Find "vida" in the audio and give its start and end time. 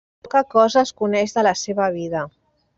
2.01-2.27